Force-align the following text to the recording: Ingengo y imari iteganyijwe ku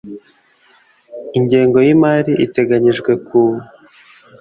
Ingengo 1.37 1.77
y 1.87 1.89
imari 1.95 2.31
iteganyijwe 2.45 3.11
ku 3.27 3.39